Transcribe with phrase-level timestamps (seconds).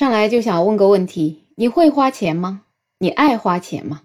[0.00, 2.62] 上来就想问个问题：你会花钱吗？
[3.00, 4.00] 你爱花钱吗？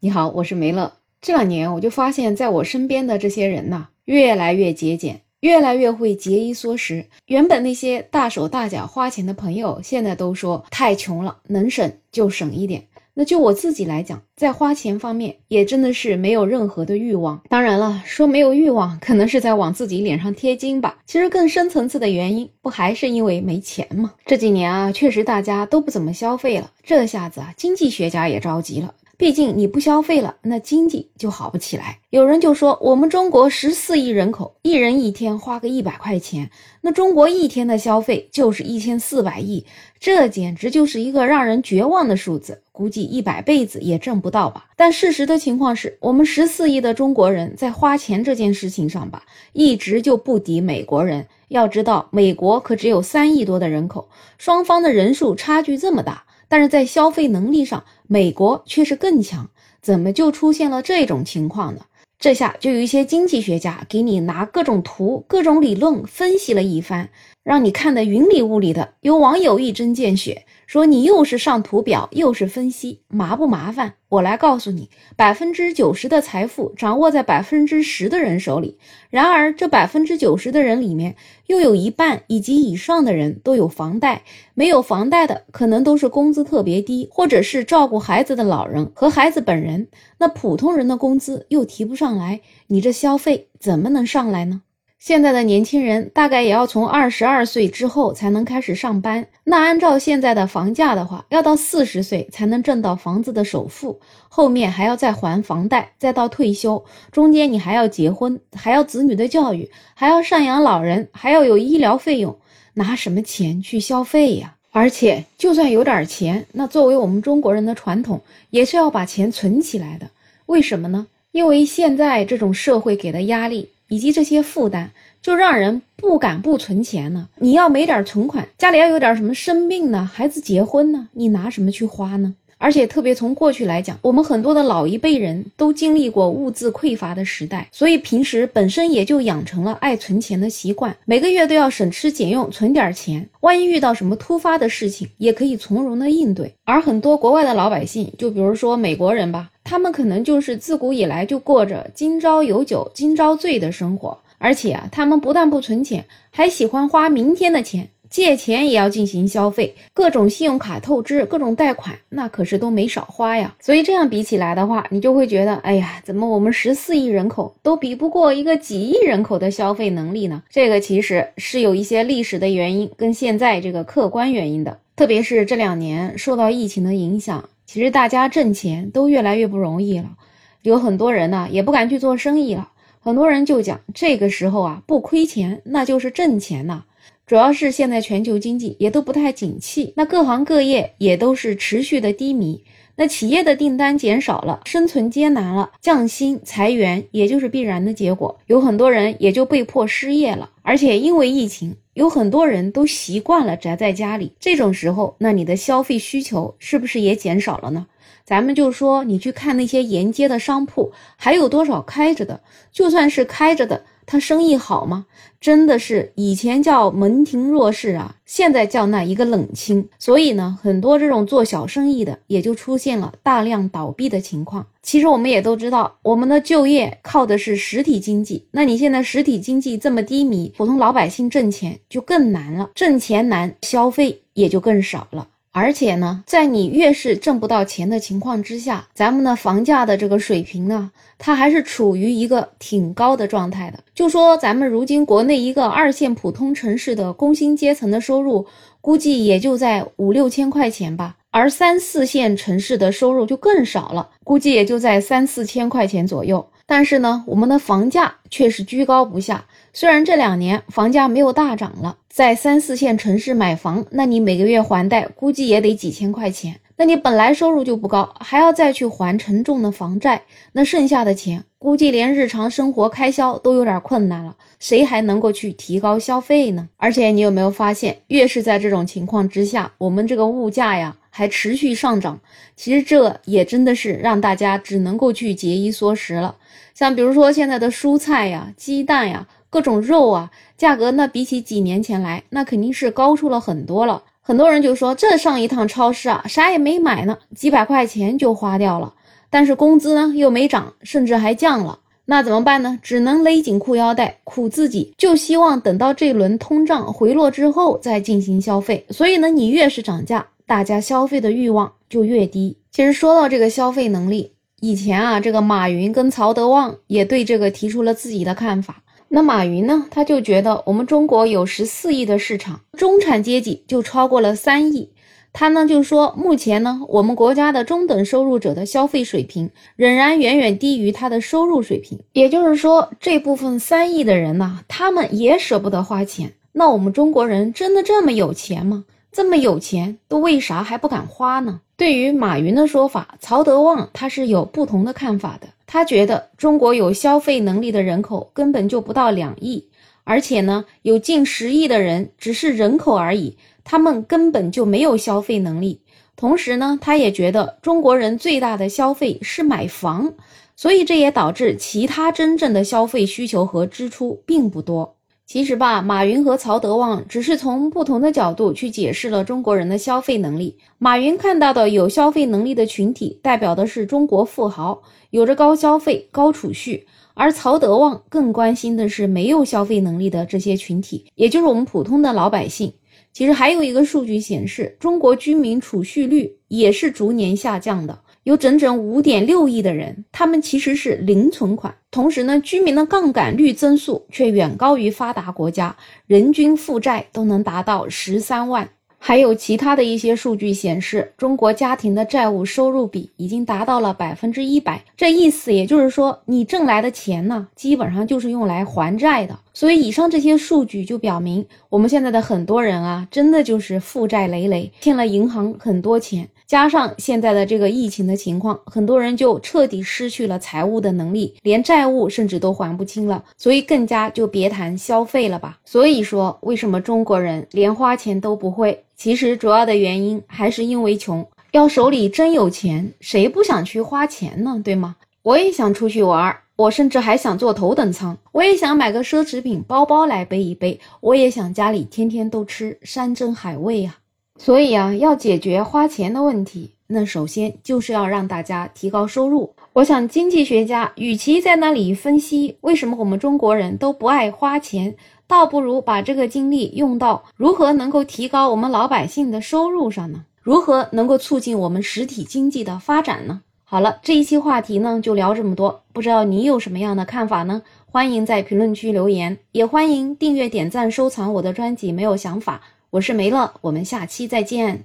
[0.00, 0.94] 你好，我是梅乐。
[1.20, 7.04] 这两年我就发现，在我身边的这些人呐，越来越节俭，越来越会节衣缩食。
[7.26, 12.86] 原本那些大手大脚花钱的朋友，现在都说太穷了，能省就省一点。
[13.18, 17.40] 那就我自己来讲，在花钱方面也真的是没有任何的欲望。
[17.48, 20.98] 当然了，说没有欲望，可能是在往自己脸上贴金吧。
[21.06, 24.12] 其实更深层次的原因，不还是因为没钱吗？
[24.26, 28.92] 这几年啊，确实大家都不怎么消费了，这下子啊，经济学家也着急了。
[29.18, 32.00] 毕竟你不消费了，那经济就好不起来。
[32.10, 36.50] 有人就说，我们中国十四亿人口，一人一天花个一百块钱，
[36.82, 39.64] 那中国一天的消费就是一千四百亿，
[39.98, 44.66] 这简直就是一个让人绝望的数字，估计一百辈子也挣不到吧。
[44.76, 49.22] 但事实的情况是，我们十四亿的中国人在花钱这件事情上吧，
[49.54, 51.26] 一直就不敌美国人。
[51.48, 56.24] 要知道，美国可只有三亿多的人口，双方的人数差距这么大。
[56.48, 61.82] 但是在消费能力上，美国却是更强，怎么就出现了这种情况呢？
[62.18, 67.10] 这下就有一些经济学家给你拿各种图、各种理论分析了一番，
[67.46, 68.94] 让你看得云里雾里的。
[69.02, 70.46] 有网友一针见血。
[70.66, 73.94] 说你又是上图表又是分析，麻不麻烦？
[74.08, 78.76] 我来告诉你，百分之九十的财富掌握在百分之十的人手里。
[79.08, 81.14] 然而，这百分之九十的人里面，
[81.46, 84.24] 又有一半以及以上的人都有房贷，
[84.54, 89.86] 没有房贷的可能都是工资特别低，或者是照顾孩子的老人和孩子本人。
[90.18, 94.62] 那普通人的工资又提不上来，你这消费怎么能上来呢？
[94.98, 99.24] 现在的年轻人大概也要从二十二岁之后才能开始上班。
[99.44, 112.36] 那按照现在的房价的话，要到四十岁才能挣到房子的首付，后面还要再还房贷，再到退休，中间你还要结婚，还要子女的教育，还要赡养老人，还要有医疗费用，
[112.74, 114.56] 拿什么钱去消费呀？
[114.72, 120.10] 而且就算有点钱，那作为我们中国人的传统，也是要把钱存起来的。
[120.46, 121.06] 为什么呢？
[121.30, 123.68] 因为现在这种社会给的压力。
[123.88, 124.90] 以及这些负担，
[125.22, 127.28] 就让人不敢不存钱呢。
[127.36, 132.34] 你要没点存款，家里要有点什么生病呢，孩子结婚呢，你拿什么去花呢？
[132.58, 146.54] 而且特别从过去来讲，我们很多的老一辈人都经历过物资匮乏的时代，所以平时本身也就养成了爱存钱的习惯，每个月都要省吃俭用存点钱，万一遇到什么突发的事情，也可以从容的应对。
[146.64, 149.50] 而很多国外的老百姓，就比如说美国人吧。
[149.68, 163.52] 他们可能就是自古以来就过着今朝有酒今朝醉的生活，而且啊，他们不但不存钱，还喜欢花明天的钱，借钱也要进行消费，各种信用卡透支，各种贷款，那可是都没少花呀。
[163.60, 170.40] 所以这样比起来的话，你就会觉得，哎呀，怎么我们十四亿人口都比不过一个几亿人口的消费能力呢？
[170.48, 177.48] 这个其实是有一些历史的原因跟现在这个客观原因的，特别是这两年受到疫情的影响。
[177.66, 180.16] 其实大家挣钱都越来越不容易了，
[180.62, 182.70] 有很多人呢也不敢去做生意了。
[183.00, 186.84] 很多人就讲这个时候啊不亏钱那就是挣钱呐。
[187.26, 192.62] 主要是现在全球经济也都不太景气，那各行各业也都是持续的低迷。
[192.94, 198.38] 那企业的订单减少了，生存艰难了，降薪裁员也就是必然的结果。
[198.46, 204.30] 有很多人也就被迫失业了，而且因为疫情，有很多人都习惯了宅在家里。
[204.38, 207.88] 这种时候，那你的消费需求是不是也减少了呢？
[208.24, 212.40] 咱们就说，你去看那些沿街的商铺，还有多少开着的？
[212.70, 213.82] 就算是开着的。
[214.06, 215.06] 他生意好吗？
[215.40, 219.88] 真的是以前叫门庭若市啊，现在叫那一个冷清。
[219.98, 224.66] 所以呢，很多这种做小生意的也就出现了大量倒闭的情况。
[224.82, 228.46] 其实我们也都知道，我们的就业靠的是实体经济。
[228.52, 235.28] 那你现在实体经济这么低迷，普通老百姓挣钱就更难了，挣钱难，消费也就更少了。
[235.58, 243.78] 而且呢，在你越是挣不到钱的情况之下，咱们的房价的这个水平呢，它还是处于一个挺高的状态的。
[243.94, 248.44] 就说咱们如今国内一个二线普通城市的工薪阶层的收入，
[248.82, 256.46] 估计也就在五六千块钱吧，而三四线城市的收入就更少了，估计也就在三四千块钱左右。
[256.66, 259.44] 但是呢，我们的房价却是居高不下。
[259.72, 266.58] 虽然这两年房价没有大涨了，在三四线城市买房，那你每个月还贷估计也得几千块钱。
[266.78, 270.22] 那你本来收入就不高，还要再去还沉重的房债，
[270.52, 274.36] 那剩下的钱估计连日常生活开销都有点困难了。
[274.58, 276.68] 谁还能够去提高消费呢？
[276.76, 282.20] 而且你有没有发现，越是在这种情况之下，我们这个物价呀还持续上涨。
[282.54, 286.36] 其实这也真的是让大家只能够去节衣缩食了。
[286.74, 289.26] 像比如说现在的蔬菜呀、鸡蛋呀。
[289.48, 294.02] 各种肉啊，价格那比起几年前来，那肯定是高出了很多了。
[294.20, 298.92] 很多人就说这上一趟超市啊，啥也没买呢，几百块钱就花掉了，
[299.30, 302.78] 但是工资呢又没涨，甚至还降了，那怎么办呢？
[302.82, 308.84] 只能勒紧裤腰带，苦自己，就希望等到这轮通胀回落之后再进行消费。
[308.90, 312.56] 所以呢，你越是涨价，大家消费的欲望就越低。
[312.70, 318.82] 其实说到这个消费能力，以前啊，这个马云跟曹德旺也对这个提出了自己的看法。
[319.08, 319.86] 那马云呢？
[319.90, 324.90] 他就觉得我们中国有十四亿的市场，中产阶级就超过了三亿。
[325.32, 331.98] 他呢就说，目前呢，我们国家的中等收入者的消费水平仍然远远低于他的收入水平。
[332.12, 336.32] 也就是说，这部分三亿的人呢，他们也舍不得花钱。
[336.52, 338.84] 那我们中国人真的这么有钱吗？
[339.16, 341.62] 这么有钱，都为啥还不敢花呢？
[341.74, 345.48] 对于马云的说法，曹德旺他是有不同的看法的。
[345.66, 349.68] 他觉得中国有消费能力的人口根本就不到两亿，
[350.04, 355.80] 而且呢，有近十亿的人只是人口而已，他们根本就没有消费能力。
[356.14, 360.12] 同时呢，他也觉得中国人最大的消费是买房，
[360.56, 364.95] 所以这也导致其他真正的消费需求和支出并不多。
[365.26, 370.56] 其实吧，马云和曹德旺只是从不同的角度去解释了中国人的消费能力。
[370.78, 374.80] 马云看到的有消费能力的群体，代表的是中国富豪，
[375.10, 376.80] 有着高消费、高储蓄；
[377.14, 382.72] 而曹德旺更关心的是没有消费能力的这些群体，也就是我们普通的老百姓。
[383.12, 387.98] 其实还有一个数据显示，中国居民储蓄率也是逐年下降的。
[388.26, 391.72] 有整整五点六亿的人，他们其实是零存款。
[391.92, 395.76] 同时呢，居民的杠杆率增速却远高于发达国家，
[396.08, 398.68] 人均负债都能达到十三万。
[398.98, 404.82] 还有其他的一些数据显示，中国家庭的债务收入比已经达到了百分之一百。
[404.96, 409.38] 这意思也就是说，你挣来的钱呢，基本上就是用来还债的。
[409.56, 416.28] 所以，以上这些数据就表明，我们现在的很多人啊，真的就是负债累累，欠了银行很多钱。
[416.46, 425.58] 加上现在的这个疫情的情况，很多人就彻底失去了财务的能力，连债务甚至都还不清了，所以更加就别谈消费了吧。
[425.64, 428.84] 所以说，为什么中国人连花钱都不会？
[428.94, 431.26] 其实主要的原因还是因为穷。
[431.52, 434.60] 要手里真有钱，谁不想去花钱呢？
[434.62, 434.96] 对吗？
[435.22, 443.98] 我也想出去玩儿，我甚至还想坐头等舱，我也想买个奢侈品包包来背一背，我也想家里天天都吃山珍海味呀。
[444.38, 449.54] 所以啊，要解决花钱的问题，那首先就是要让大家提高收入。
[449.74, 460.24] 我想，经济学家与其在那里分析为什么我们中国人都不爱花钱，倒不如把这个精力用到如何能够提高我们老百姓的收入上呢？
[460.42, 463.42] 如何能够促进我们实体经济的发展呢？
[463.68, 467.62] 好了，这一期话题呢就聊这么多，不知道你有什么样的看法呢？
[467.90, 471.90] 欢迎在评论区留言，也欢迎订阅、点赞、收藏我的专辑。
[471.90, 472.60] 没有想法。
[472.90, 474.84] 我是梅乐，我们下期再见。